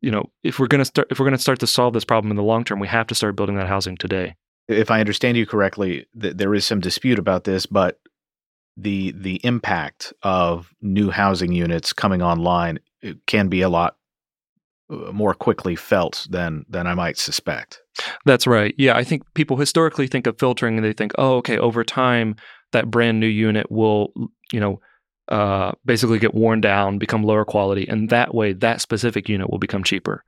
you 0.00 0.10
know, 0.10 0.30
if 0.42 0.58
we're 0.58 0.66
going 0.66 0.80
to 0.80 0.84
start, 0.84 1.08
if 1.10 1.18
we're 1.18 1.24
going 1.24 1.36
to 1.36 1.42
start 1.42 1.60
to 1.60 1.66
solve 1.66 1.94
this 1.94 2.04
problem 2.04 2.30
in 2.30 2.36
the 2.36 2.42
long 2.42 2.64
term, 2.64 2.78
we 2.78 2.88
have 2.88 3.06
to 3.06 3.14
start 3.14 3.36
building 3.36 3.56
that 3.56 3.68
housing 3.68 3.96
today. 3.96 4.34
If 4.68 4.90
I 4.90 5.00
understand 5.00 5.38
you 5.38 5.46
correctly, 5.46 6.06
th- 6.20 6.36
there 6.36 6.54
is 6.54 6.66
some 6.66 6.80
dispute 6.80 7.18
about 7.18 7.44
this, 7.44 7.64
but 7.64 7.98
the 8.76 9.12
the 9.12 9.40
impact 9.44 10.12
of 10.22 10.74
new 10.82 11.10
housing 11.10 11.52
units 11.52 11.92
coming 11.92 12.20
online 12.20 12.80
can 13.26 13.48
be 13.48 13.62
a 13.62 13.68
lot 13.68 13.96
more 14.88 15.34
quickly 15.34 15.76
felt 15.76 16.26
than 16.30 16.64
than 16.68 16.86
I 16.86 16.94
might 16.94 17.16
suspect. 17.16 17.80
That's 18.24 18.46
right. 18.46 18.74
Yeah, 18.76 18.96
I 18.96 19.04
think 19.04 19.22
people 19.34 19.56
historically 19.56 20.06
think 20.06 20.26
of 20.26 20.38
filtering 20.38 20.76
and 20.76 20.84
they 20.84 20.92
think, 20.92 21.12
oh, 21.16 21.36
okay, 21.36 21.58
over 21.58 21.84
time 21.84 22.36
that 22.72 22.90
brand 22.90 23.20
new 23.20 23.26
unit 23.26 23.70
will, 23.70 24.12
you 24.52 24.60
know, 24.60 24.80
uh, 25.28 25.72
basically 25.84 26.18
get 26.18 26.34
worn 26.34 26.60
down, 26.60 26.98
become 26.98 27.22
lower 27.22 27.44
quality, 27.44 27.86
and 27.88 28.10
that 28.10 28.34
way 28.34 28.52
that 28.52 28.80
specific 28.80 29.28
unit 29.28 29.50
will 29.50 29.58
become 29.58 29.84
cheaper. 29.84 30.24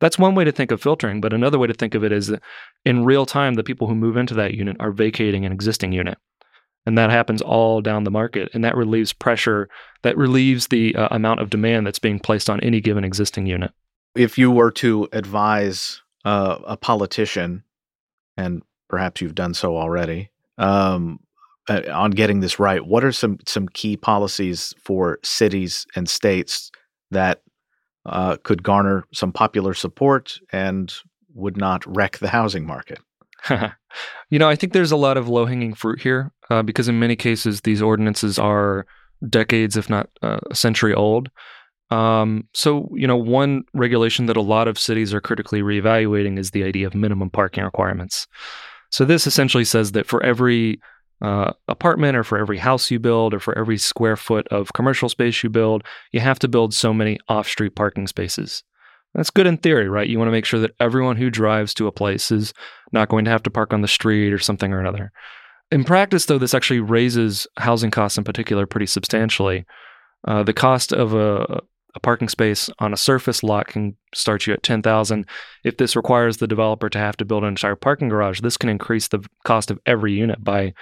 That's 0.00 0.18
one 0.18 0.34
way 0.34 0.44
to 0.44 0.52
think 0.52 0.70
of 0.70 0.82
filtering, 0.82 1.20
but 1.20 1.32
another 1.32 1.58
way 1.58 1.68
to 1.68 1.72
think 1.72 1.94
of 1.94 2.04
it 2.04 2.12
is 2.12 2.26
that 2.26 2.42
in 2.84 3.04
real 3.04 3.24
time, 3.24 3.54
the 3.54 3.64
people 3.64 3.86
who 3.86 3.94
move 3.94 4.16
into 4.16 4.34
that 4.34 4.54
unit 4.54 4.76
are 4.80 4.90
vacating 4.90 5.46
an 5.46 5.52
existing 5.52 5.92
unit. 5.92 6.18
And 6.84 6.98
that 6.98 7.10
happens 7.10 7.40
all 7.40 7.80
down 7.80 8.04
the 8.04 8.10
market. 8.10 8.50
And 8.52 8.62
that 8.64 8.76
relieves 8.76 9.14
pressure, 9.14 9.70
that 10.02 10.18
relieves 10.18 10.66
the 10.66 10.94
uh, 10.94 11.08
amount 11.10 11.40
of 11.40 11.48
demand 11.48 11.86
that's 11.86 11.98
being 11.98 12.18
placed 12.18 12.50
on 12.50 12.60
any 12.60 12.80
given 12.80 13.04
existing 13.04 13.46
unit. 13.46 13.72
If 14.14 14.38
you 14.38 14.50
were 14.50 14.70
to 14.72 15.08
advise 15.12 16.02
uh, 16.24 16.58
a 16.66 16.76
politician, 16.76 17.64
and 18.36 18.62
perhaps 18.88 19.20
you've 19.20 19.34
done 19.34 19.54
so 19.54 19.76
already, 19.76 20.30
um, 20.58 21.20
uh, 21.68 21.82
on 21.92 22.10
getting 22.10 22.40
this 22.40 22.58
right, 22.58 22.84
what 22.84 23.04
are 23.04 23.12
some 23.12 23.38
some 23.46 23.68
key 23.68 23.96
policies 23.96 24.74
for 24.82 25.18
cities 25.22 25.86
and 25.96 26.08
states 26.08 26.70
that 27.10 27.42
uh, 28.06 28.36
could 28.42 28.62
garner 28.62 29.04
some 29.12 29.32
popular 29.32 29.74
support 29.74 30.38
and 30.52 30.94
would 31.34 31.56
not 31.56 31.84
wreck 31.86 32.18
the 32.18 32.28
housing 32.28 32.66
market? 32.66 32.98
you 34.30 34.38
know, 34.38 34.48
I 34.48 34.56
think 34.56 34.72
there's 34.72 34.92
a 34.92 34.96
lot 34.96 35.16
of 35.16 35.28
low 35.28 35.46
hanging 35.46 35.74
fruit 35.74 36.00
here 36.00 36.32
uh, 36.50 36.62
because 36.62 36.88
in 36.88 36.98
many 36.98 37.16
cases 37.16 37.62
these 37.62 37.82
ordinances 37.82 38.38
are 38.38 38.86
decades, 39.28 39.76
if 39.76 39.88
not 39.88 40.08
uh, 40.22 40.38
a 40.50 40.54
century 40.54 40.94
old. 40.94 41.30
Um, 41.94 42.48
so, 42.54 42.90
you 42.92 43.06
know, 43.06 43.16
one 43.16 43.62
regulation 43.72 44.26
that 44.26 44.36
a 44.36 44.42
lot 44.42 44.66
of 44.66 44.78
cities 44.78 45.14
are 45.14 45.20
critically 45.20 45.62
reevaluating 45.62 46.38
is 46.38 46.50
the 46.50 46.64
idea 46.64 46.88
of 46.88 46.94
minimum 46.94 47.30
parking 47.30 47.62
requirements. 47.62 48.26
So, 48.90 49.04
this 49.04 49.28
essentially 49.28 49.64
says 49.64 49.92
that 49.92 50.06
for 50.06 50.20
every 50.22 50.80
uh, 51.22 51.52
apartment 51.68 52.16
or 52.16 52.24
for 52.24 52.36
every 52.36 52.58
house 52.58 52.90
you 52.90 52.98
build 52.98 53.32
or 53.32 53.38
for 53.38 53.56
every 53.56 53.78
square 53.78 54.16
foot 54.16 54.48
of 54.48 54.72
commercial 54.72 55.08
space 55.08 55.44
you 55.44 55.50
build, 55.50 55.84
you 56.10 56.18
have 56.18 56.40
to 56.40 56.48
build 56.48 56.74
so 56.74 56.92
many 56.92 57.18
off 57.28 57.46
street 57.46 57.76
parking 57.76 58.08
spaces. 58.08 58.64
That's 59.14 59.30
good 59.30 59.46
in 59.46 59.58
theory, 59.58 59.88
right? 59.88 60.08
You 60.08 60.18
want 60.18 60.26
to 60.26 60.32
make 60.32 60.44
sure 60.44 60.58
that 60.58 60.74
everyone 60.80 61.16
who 61.16 61.30
drives 61.30 61.72
to 61.74 61.86
a 61.86 61.92
place 61.92 62.32
is 62.32 62.52
not 62.90 63.08
going 63.08 63.24
to 63.26 63.30
have 63.30 63.44
to 63.44 63.50
park 63.50 63.72
on 63.72 63.82
the 63.82 63.88
street 63.88 64.32
or 64.32 64.40
something 64.40 64.72
or 64.72 64.80
another. 64.80 65.12
In 65.70 65.84
practice, 65.84 66.26
though, 66.26 66.38
this 66.38 66.54
actually 66.54 66.80
raises 66.80 67.46
housing 67.56 67.92
costs 67.92 68.18
in 68.18 68.24
particular 68.24 68.66
pretty 68.66 68.86
substantially. 68.86 69.64
Uh, 70.26 70.42
the 70.42 70.52
cost 70.52 70.92
of 70.92 71.14
a, 71.14 71.60
a 71.94 72.00
parking 72.00 72.28
space 72.28 72.68
on 72.78 72.92
a 72.92 72.96
surface 72.96 73.42
lot 73.42 73.68
can 73.68 73.96
start 74.14 74.46
you 74.46 74.52
at 74.52 74.62
10,000. 74.62 75.26
If 75.62 75.76
this 75.76 75.94
requires 75.94 76.38
the 76.38 76.46
developer 76.46 76.88
to 76.88 76.98
have 76.98 77.16
to 77.18 77.24
build 77.24 77.44
an 77.44 77.50
entire 77.50 77.76
parking 77.76 78.08
garage, 78.08 78.40
this 78.40 78.56
can 78.56 78.68
increase 78.68 79.08
the 79.08 79.24
cost 79.44 79.70
of 79.70 79.78
every 79.86 80.12
unit 80.12 80.42
by, 80.42 80.74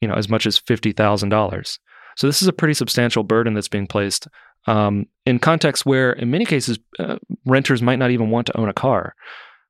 you 0.00 0.08
know, 0.08 0.14
as 0.14 0.28
much 0.28 0.46
as 0.46 0.60
$50,000. 0.60 1.78
So 2.16 2.26
this 2.26 2.42
is 2.42 2.48
a 2.48 2.52
pretty 2.52 2.74
substantial 2.74 3.24
burden 3.24 3.54
that's 3.54 3.68
being 3.68 3.86
placed 3.86 4.28
um, 4.66 5.06
in 5.26 5.38
contexts 5.38 5.86
where, 5.86 6.12
in 6.12 6.30
many 6.30 6.44
cases, 6.44 6.78
uh, 6.98 7.16
renters 7.46 7.82
might 7.82 7.98
not 7.98 8.10
even 8.10 8.30
want 8.30 8.46
to 8.48 8.56
own 8.58 8.68
a 8.68 8.74
car. 8.74 9.14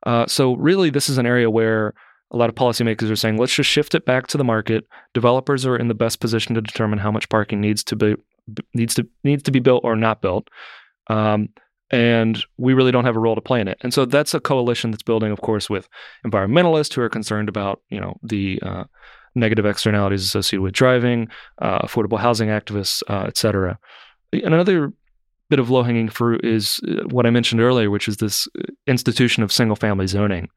Uh, 0.05 0.27
so, 0.27 0.55
really, 0.57 0.91
this 0.91 1.09
is 1.09 1.19
an 1.19 1.27
area 1.27 1.51
where 1.51 1.95
a 2.33 2.37
lot 2.37 2.49
of 2.49 2.55
policymakers 2.55 3.11
are 3.11 3.17
saying, 3.17 3.37
let's 3.37 3.55
just 3.55 3.71
shift 3.71 3.95
it 3.95 4.05
back 4.05 4.27
to 4.29 4.39
the 4.39 4.45
market. 4.45 4.87
Developers 5.15 5.67
are 5.67 5.77
in 5.77 5.89
the 5.89 5.95
best 5.95 6.21
position 6.21 6.55
to 6.55 6.61
determine 6.61 6.99
how 6.99 7.11
much 7.11 7.29
parking 7.29 7.61
needs 7.61 7.85
to 7.85 7.97
be 7.97 8.15
needs 8.75 8.95
to 8.95 9.07
needs 9.23 9.43
to 9.45 9.51
be 9.51 9.61
built 9.61 9.85
or 9.85 9.95
not 9.95 10.23
built. 10.23 10.49
Um, 11.11 11.49
and 11.91 12.45
we 12.57 12.75
really 12.75 12.93
don't 12.93 13.05
have 13.05 13.17
a 13.17 13.21
role 13.21 13.35
to 13.35 13.41
play 13.41 13.61
in 13.61 13.69
it. 13.69 13.79
And 13.83 13.93
so 13.93 14.07
that's 14.07 14.35
a 14.35 14.41
coalition 14.41 14.91
that's 14.91 15.03
building, 15.03 15.33
of 15.33 15.41
course, 15.41 15.69
with 15.69 15.89
environmentalists 16.25 16.95
who 16.95 17.03
are 17.03 17.09
concerned 17.09 17.49
about, 17.49 17.81
you 17.89 18.01
know, 18.01 18.15
the 18.23 18.61
uh, 18.63 18.85
negative 19.35 19.67
externalities 19.67 20.25
associated 20.25 20.63
with 20.63 20.73
driving, 20.73 21.29
uh, 21.61 21.81
affordable 21.87 22.19
housing 22.19 22.49
activists, 22.49 23.03
uh, 23.09 23.25
et 23.27 23.37
cetera. 23.37 23.79
Another 24.33 24.93
bit 25.49 25.59
of 25.59 25.71
low 25.71 25.83
hanging 25.83 26.09
fruit 26.09 26.45
is 26.45 26.81
uh, 26.87 27.09
what 27.11 27.27
I 27.27 27.31
mentioned 27.31 27.61
earlier, 27.61 27.91
which 27.91 28.09
is 28.09 28.17
this 28.19 28.47
uh, 28.59 28.63
institution 28.87 29.43
of 29.43 29.53
single 29.53 29.77
family 29.77 30.07
zoning. 30.07 30.49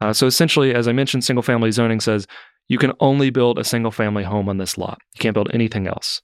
Uh, 0.00 0.12
so 0.12 0.26
essentially, 0.26 0.74
as 0.74 0.86
I 0.86 0.92
mentioned, 0.92 1.24
single 1.24 1.42
family 1.42 1.72
zoning 1.72 2.00
says 2.00 2.26
you 2.68 2.78
can 2.78 2.92
only 3.00 3.30
build 3.30 3.58
a 3.58 3.64
single 3.64 3.90
family 3.90 4.24
home 4.24 4.48
on 4.48 4.58
this 4.58 4.78
lot. 4.78 4.98
You 5.14 5.18
can't 5.18 5.34
build 5.34 5.50
anything 5.52 5.88
else. 5.88 6.22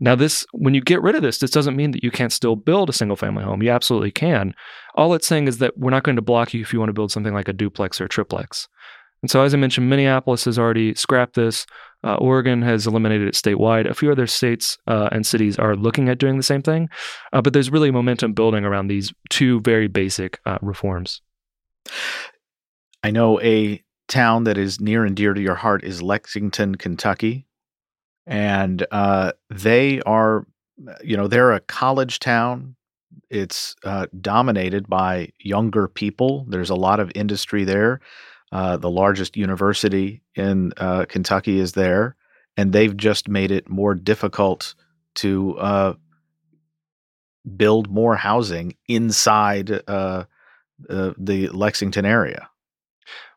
Now, 0.00 0.14
this 0.16 0.44
when 0.52 0.74
you 0.74 0.80
get 0.80 1.02
rid 1.02 1.14
of 1.14 1.22
this, 1.22 1.38
this 1.38 1.50
doesn't 1.50 1.76
mean 1.76 1.92
that 1.92 2.02
you 2.02 2.10
can't 2.10 2.32
still 2.32 2.56
build 2.56 2.88
a 2.88 2.92
single 2.92 3.16
family 3.16 3.44
home. 3.44 3.62
You 3.62 3.70
absolutely 3.70 4.10
can. 4.10 4.54
All 4.96 5.14
it's 5.14 5.26
saying 5.26 5.46
is 5.46 5.58
that 5.58 5.78
we're 5.78 5.90
not 5.90 6.02
going 6.02 6.16
to 6.16 6.22
block 6.22 6.52
you 6.52 6.60
if 6.60 6.72
you 6.72 6.80
want 6.80 6.88
to 6.88 6.94
build 6.94 7.12
something 7.12 7.34
like 7.34 7.48
a 7.48 7.52
duplex 7.52 8.00
or 8.00 8.06
a 8.06 8.08
triplex. 8.08 8.68
And 9.22 9.30
so, 9.30 9.42
as 9.42 9.54
I 9.54 9.56
mentioned, 9.56 9.88
Minneapolis 9.88 10.44
has 10.44 10.58
already 10.58 10.94
scrapped 10.94 11.34
this. 11.34 11.64
Uh, 12.02 12.16
Oregon 12.16 12.60
has 12.60 12.86
eliminated 12.86 13.28
it 13.28 13.34
statewide. 13.34 13.88
A 13.88 13.94
few 13.94 14.12
other 14.12 14.26
states 14.26 14.76
uh, 14.86 15.08
and 15.12 15.24
cities 15.24 15.58
are 15.58 15.76
looking 15.76 16.10
at 16.10 16.18
doing 16.18 16.36
the 16.36 16.42
same 16.42 16.60
thing. 16.60 16.90
Uh, 17.32 17.40
but 17.40 17.54
there's 17.54 17.70
really 17.70 17.90
momentum 17.90 18.34
building 18.34 18.64
around 18.64 18.88
these 18.88 19.14
two 19.30 19.60
very 19.62 19.88
basic 19.88 20.40
uh, 20.44 20.58
reforms. 20.60 21.22
I 23.02 23.10
know 23.12 23.40
a 23.40 23.82
town 24.08 24.44
that 24.44 24.58
is 24.58 24.80
near 24.80 25.04
and 25.04 25.16
dear 25.16 25.32
to 25.32 25.40
your 25.40 25.54
heart 25.54 25.84
is 25.84 26.02
Lexington, 26.02 26.74
Kentucky. 26.74 27.46
And 28.26 28.86
uh, 28.90 29.32
they 29.50 30.00
are, 30.02 30.46
you 31.02 31.16
know, 31.16 31.28
they're 31.28 31.52
a 31.52 31.60
college 31.60 32.18
town. 32.18 32.76
It's 33.30 33.76
uh, 33.84 34.06
dominated 34.20 34.88
by 34.88 35.32
younger 35.38 35.88
people. 35.88 36.46
There's 36.48 36.70
a 36.70 36.74
lot 36.74 37.00
of 37.00 37.12
industry 37.14 37.64
there. 37.64 38.00
Uh, 38.52 38.76
the 38.76 38.90
largest 38.90 39.36
university 39.36 40.22
in 40.36 40.72
uh, 40.76 41.06
Kentucky 41.06 41.58
is 41.58 41.72
there, 41.72 42.14
and 42.56 42.72
they've 42.72 42.96
just 42.96 43.28
made 43.28 43.50
it 43.50 43.68
more 43.68 43.94
difficult 43.94 44.74
to 45.16 45.58
uh, 45.58 45.94
build 47.56 47.90
more 47.90 48.14
housing 48.14 48.76
inside 48.86 49.82
uh, 49.88 50.24
the 50.88 51.48
Lexington 51.52 52.04
area. 52.04 52.48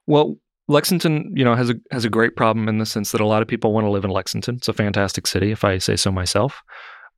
Well, 0.06 0.38
Lexington, 0.68 1.32
you 1.34 1.46
know, 1.46 1.56
has 1.56 1.70
a 1.70 1.76
has 1.92 2.04
a 2.04 2.10
great 2.10 2.36
problem 2.36 2.68
in 2.68 2.78
the 2.78 2.86
sense 2.86 3.12
that 3.12 3.22
a 3.22 3.26
lot 3.26 3.42
of 3.42 3.48
people 3.48 3.74
want 3.74 3.86
to 3.86 3.92
live 3.92 4.04
in 4.04 4.12
Lexington. 4.12 4.56
It's 4.56 4.68
a 4.68 4.74
fantastic 4.74 5.26
city, 5.28 5.52
if 5.52 5.64
I 5.64 5.78
say 5.78 5.96
so 5.96 6.12
myself. 6.12 6.62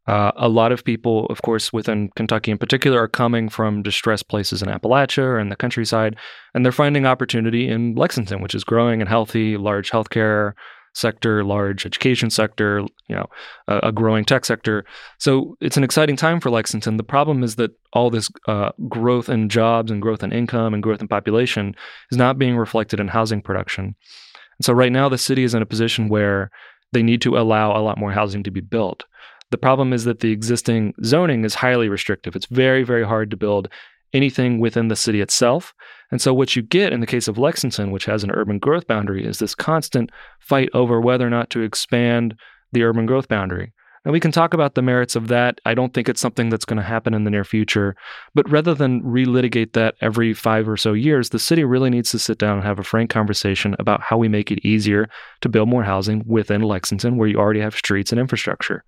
Uh, 0.07 0.31
a 0.37 0.49
lot 0.49 0.71
of 0.71 0.83
people, 0.83 1.27
of 1.27 1.41
course, 1.41 1.71
within 1.71 2.09
Kentucky 2.15 2.51
in 2.51 2.57
particular, 2.57 2.99
are 2.99 3.07
coming 3.07 3.49
from 3.49 3.83
distressed 3.83 4.27
places 4.27 4.61
in 4.61 4.67
Appalachia 4.67 5.23
or 5.23 5.39
in 5.39 5.49
the 5.49 5.55
countryside, 5.55 6.15
and 6.53 6.65
they're 6.65 6.71
finding 6.71 7.05
opportunity 7.05 7.67
in 7.67 7.95
Lexington, 7.95 8.41
which 8.41 8.55
is 8.55 8.63
growing 8.63 9.01
and 9.01 9.09
healthy, 9.09 9.57
large 9.57 9.91
healthcare 9.91 10.53
sector, 10.93 11.43
large 11.43 11.85
education 11.85 12.29
sector, 12.29 12.79
you 13.07 13.15
know, 13.15 13.25
a, 13.67 13.79
a, 13.83 13.91
growing 13.91 14.25
tech 14.25 14.45
sector. 14.45 14.85
So 15.17 15.57
it's 15.61 15.77
an 15.77 15.83
exciting 15.83 16.15
time 16.15 16.39
for 16.39 16.49
Lexington. 16.49 16.97
The 16.97 17.03
problem 17.03 17.43
is 17.43 17.55
that 17.55 17.71
all 17.93 18.09
this 18.09 18.29
uh, 18.47 18.71
growth 18.87 19.29
in 19.29 19.49
jobs 19.49 19.91
and 19.91 20.01
growth 20.01 20.23
in 20.23 20.31
income 20.31 20.73
and 20.73 20.83
growth 20.83 21.01
in 21.01 21.07
population 21.07 21.75
is 22.11 22.17
not 22.17 22.37
being 22.37 22.57
reflected 22.57 22.99
in 22.99 23.07
housing 23.07 23.41
production. 23.41 23.85
And 23.85 24.65
so 24.65 24.73
right 24.73 24.91
now, 24.91 25.09
the 25.09 25.17
city 25.17 25.43
is 25.43 25.53
in 25.53 25.61
a 25.61 25.67
position 25.67 26.09
where 26.09 26.51
they 26.91 27.03
need 27.03 27.21
to 27.21 27.37
allow 27.37 27.77
a 27.77 27.81
lot 27.81 27.97
more 27.97 28.11
housing 28.11 28.43
to 28.43 28.51
be 28.51 28.61
built. 28.61 29.05
The 29.51 29.57
problem 29.57 29.93
is 29.93 30.03
that 30.03 30.19
the 30.19 30.31
existing 30.31 30.93
zoning 31.03 31.43
is 31.43 31.55
highly 31.55 31.89
restrictive. 31.89 32.35
It's 32.35 32.45
very, 32.47 32.83
very 32.83 33.05
hard 33.05 33.31
to 33.31 33.37
build 33.37 33.69
anything 34.13 34.59
within 34.59 34.87
the 34.87 34.95
city 34.95 35.21
itself. 35.21 35.73
And 36.11 36.21
so, 36.21 36.33
what 36.33 36.55
you 36.55 36.61
get 36.61 36.93
in 36.93 36.99
the 36.99 37.07
case 37.07 37.27
of 37.27 37.37
Lexington, 37.37 37.91
which 37.91 38.05
has 38.05 38.23
an 38.23 38.31
urban 38.31 38.59
growth 38.59 38.87
boundary, 38.87 39.25
is 39.25 39.39
this 39.39 39.55
constant 39.55 40.11
fight 40.39 40.69
over 40.73 40.99
whether 40.99 41.25
or 41.25 41.29
not 41.29 41.49
to 41.51 41.61
expand 41.61 42.35
the 42.71 42.83
urban 42.83 43.05
growth 43.05 43.27
boundary. 43.27 43.73
And 44.05 44.13
we 44.13 44.19
can 44.19 44.31
talk 44.31 44.53
about 44.53 44.75
the 44.75 44.81
merits 44.81 45.15
of 45.15 45.27
that. 45.27 45.59
I 45.65 45.73
don't 45.73 45.93
think 45.93 46.07
it's 46.07 46.21
something 46.21 46.49
that's 46.49 46.65
going 46.65 46.77
to 46.77 46.83
happen 46.83 47.13
in 47.13 47.25
the 47.25 47.29
near 47.29 47.43
future. 47.43 47.95
But 48.33 48.49
rather 48.49 48.73
than 48.73 49.01
relitigate 49.03 49.73
that 49.73 49.95
every 50.01 50.33
five 50.33 50.69
or 50.69 50.77
so 50.77 50.93
years, 50.93 51.29
the 51.29 51.39
city 51.39 51.63
really 51.65 51.89
needs 51.89 52.11
to 52.11 52.19
sit 52.19 52.37
down 52.37 52.57
and 52.57 52.65
have 52.65 52.79
a 52.79 52.83
frank 52.83 53.09
conversation 53.09 53.75
about 53.77 54.01
how 54.01 54.17
we 54.17 54.29
make 54.29 54.51
it 54.51 54.65
easier 54.65 55.09
to 55.41 55.49
build 55.49 55.67
more 55.67 55.83
housing 55.83 56.23
within 56.25 56.61
Lexington, 56.61 57.17
where 57.17 57.27
you 57.27 57.37
already 57.37 57.59
have 57.59 57.75
streets 57.75 58.11
and 58.11 58.19
infrastructure 58.19 58.83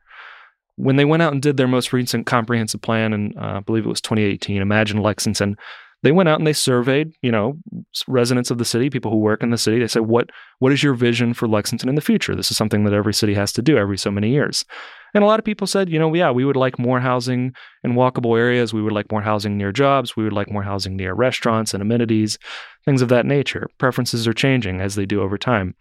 when 0.82 0.96
they 0.96 1.06
went 1.06 1.22
out 1.22 1.32
and 1.32 1.42
did 1.42 1.58
their 1.58 1.68
most 1.68 1.94
recent 1.94 2.26
comprehensive 2.26 2.82
plan, 2.82 3.14
and 3.14 3.38
uh, 3.38 3.58
I 3.58 3.60
believe 3.60 3.86
it 3.86 3.90
was 3.90 4.02
2018, 4.02 4.62
Imagine 4.62 5.02
Lexington, 5.02 5.56
they 6.04 6.12
went 6.12 6.28
out 6.28 6.40
and 6.40 6.48
they 6.48 6.54
surveyed, 6.54 7.14
you 7.22 7.32
know, 7.32 7.60
residents 8.08 8.50
of 8.50 8.58
the 8.58 8.66
city, 8.66 8.90
people 8.90 9.12
who 9.12 9.18
work 9.18 9.44
in 9.44 9.52
the 9.52 9.58
city. 9.58 9.78
They 9.78 9.88
said, 9.88 10.04
"What 10.04 10.32
what 10.58 10.72
is 10.72 10.82
your 10.82 10.96
vision 10.96 11.36
for 11.36 11.48
Lexington 11.48 11.90
in 11.90 11.94
the 11.94 12.02
future?" 12.02 12.36
This 12.36 12.50
is 12.50 12.58
something 12.58 12.84
that 12.86 12.94
every 12.94 13.14
city 13.14 13.36
has 13.36 13.54
to 13.54 13.62
do 13.62 13.78
every 13.78 14.00
so 14.00 14.10
many 14.10 14.32
years. 14.32 14.66
And 15.14 15.24
a 15.24 15.28
lot 15.28 15.40
of 15.40 15.46
people 15.46 15.68
said, 15.68 15.90
you 15.90 16.00
know, 16.00 16.14
yeah, 16.14 16.32
we 16.32 16.46
would 16.46 16.56
like 16.56 16.80
more 16.80 17.00
housing 17.00 17.54
in 17.84 17.94
walkable 17.94 18.38
areas. 18.40 18.74
We 18.74 18.82
would 18.82 18.94
like 18.94 19.12
more 19.12 19.22
housing 19.22 19.58
near 19.58 19.72
jobs. 19.72 20.16
We 20.16 20.24
would 20.24 20.34
like 20.34 20.50
more 20.50 20.64
housing 20.64 20.96
near 20.96 21.14
restaurants 21.14 21.74
and 21.74 21.82
amenities, 21.82 22.40
things 22.86 23.02
of 23.02 23.10
that 23.10 23.26
nature. 23.26 23.68
Preferences 23.78 24.28
are 24.28 24.34
changing 24.34 24.80
as 24.80 24.96
they 24.96 25.06
do 25.06 25.22
over 25.22 25.38
time. 25.38 25.76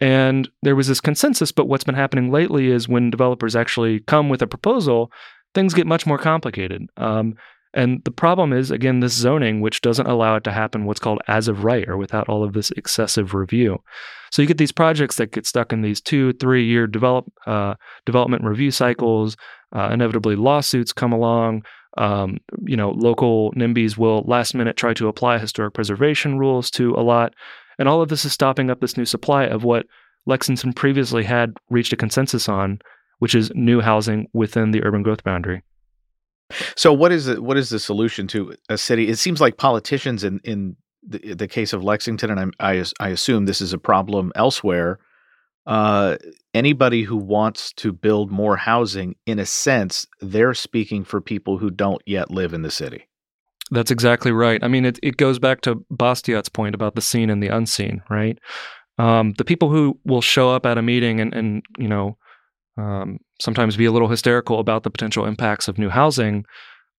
And 0.00 0.48
there 0.62 0.76
was 0.76 0.88
this 0.88 1.00
consensus, 1.00 1.52
but 1.52 1.68
what's 1.68 1.84
been 1.84 1.94
happening 1.94 2.30
lately 2.30 2.68
is 2.70 2.88
when 2.88 3.10
developers 3.10 3.54
actually 3.54 4.00
come 4.00 4.28
with 4.28 4.42
a 4.42 4.46
proposal, 4.46 5.12
things 5.54 5.74
get 5.74 5.86
much 5.86 6.06
more 6.06 6.18
complicated. 6.18 6.88
Um, 6.96 7.36
and 7.74 8.02
the 8.04 8.10
problem 8.12 8.52
is, 8.52 8.70
again, 8.70 9.00
this 9.00 9.12
zoning, 9.12 9.60
which 9.60 9.80
doesn't 9.80 10.06
allow 10.06 10.36
it 10.36 10.44
to 10.44 10.52
happen 10.52 10.84
what's 10.84 11.00
called 11.00 11.20
as 11.26 11.48
of 11.48 11.64
right 11.64 11.88
or 11.88 11.96
without 11.96 12.28
all 12.28 12.44
of 12.44 12.52
this 12.52 12.70
excessive 12.72 13.34
review. 13.34 13.82
So 14.30 14.42
you 14.42 14.48
get 14.48 14.58
these 14.58 14.72
projects 14.72 15.16
that 15.16 15.32
get 15.32 15.46
stuck 15.46 15.72
in 15.72 15.82
these 15.82 16.00
two, 16.00 16.32
three 16.34 16.64
year 16.64 16.86
develop, 16.86 17.26
uh, 17.46 17.74
development 18.06 18.44
review 18.44 18.70
cycles. 18.70 19.36
Uh, 19.74 19.90
inevitably, 19.92 20.36
lawsuits 20.36 20.92
come 20.92 21.12
along. 21.12 21.64
Um, 21.98 22.38
you 22.64 22.76
know, 22.76 22.90
local 22.90 23.52
NIMBYs 23.52 23.96
will 23.96 24.22
last 24.26 24.54
minute 24.54 24.76
try 24.76 24.94
to 24.94 25.08
apply 25.08 25.38
historic 25.38 25.74
preservation 25.74 26.38
rules 26.38 26.70
to 26.72 26.94
a 26.94 27.02
lot. 27.02 27.34
And 27.78 27.88
all 27.88 28.02
of 28.02 28.08
this 28.08 28.24
is 28.24 28.32
stopping 28.32 28.70
up 28.70 28.80
this 28.80 28.96
new 28.96 29.04
supply 29.04 29.44
of 29.44 29.64
what 29.64 29.86
Lexington 30.26 30.72
previously 30.72 31.24
had 31.24 31.54
reached 31.70 31.92
a 31.92 31.96
consensus 31.96 32.48
on, 32.48 32.78
which 33.18 33.34
is 33.34 33.52
new 33.54 33.80
housing 33.80 34.28
within 34.32 34.70
the 34.70 34.82
urban 34.84 35.02
growth 35.02 35.24
boundary. 35.24 35.62
So, 36.76 36.92
what 36.92 37.12
is 37.12 37.26
the, 37.26 37.42
what 37.42 37.56
is 37.56 37.70
the 37.70 37.78
solution 37.78 38.26
to 38.28 38.54
a 38.68 38.76
city? 38.78 39.08
It 39.08 39.16
seems 39.16 39.40
like 39.40 39.56
politicians 39.56 40.24
in 40.24 40.40
in 40.44 40.76
the, 41.06 41.34
the 41.34 41.48
case 41.48 41.72
of 41.72 41.82
Lexington, 41.82 42.30
and 42.30 42.54
I, 42.60 42.72
I, 42.72 42.84
I 43.00 43.08
assume 43.08 43.46
this 43.46 43.60
is 43.60 43.72
a 43.72 43.78
problem 43.78 44.32
elsewhere. 44.34 44.98
Uh, 45.66 46.16
anybody 46.52 47.02
who 47.02 47.16
wants 47.16 47.72
to 47.74 47.92
build 47.92 48.30
more 48.30 48.56
housing, 48.56 49.16
in 49.26 49.38
a 49.38 49.46
sense, 49.46 50.06
they're 50.20 50.54
speaking 50.54 51.04
for 51.04 51.20
people 51.20 51.58
who 51.58 51.70
don't 51.70 52.02
yet 52.04 52.30
live 52.30 52.52
in 52.52 52.62
the 52.62 52.70
city. 52.70 53.08
That's 53.70 53.90
exactly 53.90 54.30
right. 54.32 54.62
I 54.62 54.68
mean, 54.68 54.84
it, 54.84 54.98
it 55.02 55.16
goes 55.16 55.38
back 55.38 55.62
to 55.62 55.84
Bastiat's 55.90 56.48
point 56.48 56.74
about 56.74 56.94
the 56.94 57.00
seen 57.00 57.30
and 57.30 57.42
the 57.42 57.48
unseen, 57.48 58.02
right? 58.10 58.38
Um, 58.98 59.32
the 59.38 59.44
people 59.44 59.70
who 59.70 59.98
will 60.04 60.20
show 60.20 60.50
up 60.50 60.66
at 60.66 60.78
a 60.78 60.82
meeting 60.82 61.20
and, 61.20 61.34
and 61.34 61.62
you 61.78 61.88
know, 61.88 62.16
um, 62.76 63.18
sometimes 63.40 63.76
be 63.76 63.86
a 63.86 63.92
little 63.92 64.08
hysterical 64.08 64.58
about 64.58 64.82
the 64.82 64.90
potential 64.90 65.24
impacts 65.24 65.68
of 65.68 65.78
new 65.78 65.88
housing 65.88 66.44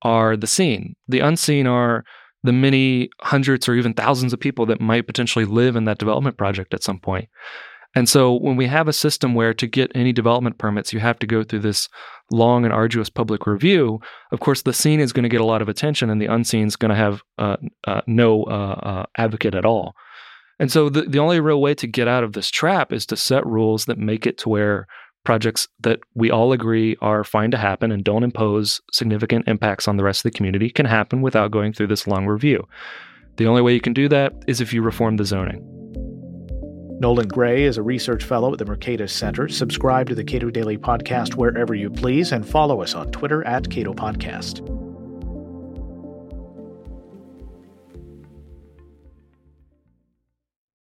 are 0.02 0.36
the 0.36 0.48
seen. 0.48 0.96
The 1.08 1.20
unseen 1.20 1.68
are 1.68 2.04
the 2.44 2.54
many 2.54 3.10
hundreds 3.22 3.68
or 3.68 3.74
even 3.74 3.94
thousands 3.94 4.34
of 4.34 4.40
people 4.40 4.66
that 4.68 4.80
might 4.80 5.08
potentially 5.08 5.46
live 5.46 5.76
in 5.76 5.86
that 5.86 5.98
development 5.98 6.38
project 6.38 6.74
at 6.74 6.84
some 6.84 7.00
point. 7.00 7.28
And 7.96 8.10
so 8.10 8.34
when 8.34 8.58
we 8.58 8.68
have 8.68 8.90
a 8.90 8.94
system 8.94 9.34
where 9.34 9.54
to 9.54 9.68
get 9.68 9.92
any 9.96 10.12
development 10.12 10.58
permits, 10.58 10.92
you 10.92 11.00
have 11.00 11.18
to 11.20 11.28
go 11.28 11.44
through 11.44 11.62
this 11.62 11.88
long 12.30 12.66
and 12.66 12.74
arduous 12.74 13.10
public 13.10 13.48
review, 13.48 14.00
of 14.34 14.42
course, 14.42 14.62
the 14.62 14.74
seen 14.74 15.00
is 15.00 15.14
going 15.14 15.24
to 15.24 15.30
get 15.30 15.42
a 15.42 15.46
lot 15.46 15.62
of 15.62 15.70
attention 15.70 16.10
and 16.10 16.22
the 16.22 16.26
unseen 16.26 16.68
is 16.68 16.76
going 16.76 16.90
to 16.90 16.96
have 16.96 17.22
uh, 17.38 17.56
uh, 17.88 18.02
no 18.06 18.44
uh, 18.44 18.80
uh, 18.84 19.06
advocate 19.18 19.56
at 19.56 19.66
all. 19.66 19.96
And 20.60 20.72
so 20.72 20.90
the, 20.90 21.04
the 21.04 21.20
only 21.20 21.40
real 21.40 21.62
way 21.62 21.74
to 21.76 21.88
get 21.88 22.08
out 22.08 22.24
of 22.24 22.34
this 22.34 22.50
trap 22.50 22.92
is 22.92 23.06
to 23.08 23.18
set 23.18 23.46
rules 23.46 23.86
that 23.86 23.98
make 23.98 24.28
it 24.28 24.38
to 24.40 24.50
where 24.50 24.88
projects 25.24 25.68
that 25.80 26.00
we 26.14 26.30
all 26.30 26.52
agree 26.52 26.96
are 27.02 27.24
fine 27.24 27.52
to 27.52 27.58
happen 27.58 27.92
and 27.92 28.04
don't 28.04 28.24
impose 28.24 28.80
significant 28.92 29.48
impacts 29.48 29.88
on 29.88 29.98
the 29.98 30.04
rest 30.04 30.20
of 30.20 30.32
the 30.32 30.38
community 30.38 30.70
can 30.70 30.86
happen 30.86 31.22
without 31.22 31.52
going 31.52 31.74
through 31.74 31.88
this 31.88 32.08
long 32.08 32.28
review. 32.28 32.66
The 33.38 33.48
only 33.48 33.62
way 33.62 33.74
you 33.74 33.82
can 33.82 33.94
do 33.94 34.08
that 34.10 34.34
is 34.48 34.62
if 34.62 34.72
you 34.72 34.82
reform 34.82 35.18
the 35.18 35.26
zoning. 35.26 36.05
Nolan 37.00 37.28
Gray 37.28 37.64
is 37.64 37.78
a 37.78 37.82
research 37.82 38.24
fellow 38.24 38.54
at 38.54 38.60
the 38.60 38.66
Mercatus 38.66 39.10
Center. 39.10 39.50
Subscribe 39.50 40.08
to 40.08 40.16
the 40.16 40.24
Cato 40.24 40.50
Daily 40.50 40.78
Podcast 40.78 41.36
wherever 41.36 41.76
you 41.76 41.90
please 41.90 42.32
and 42.32 42.48
follow 42.48 42.82
us 42.82 42.96
on 42.96 43.12
Twitter 43.12 43.46
at 43.46 43.70
Cato 43.70 43.94
Podcast. 43.94 44.85